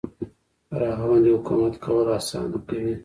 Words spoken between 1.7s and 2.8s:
کول اسانه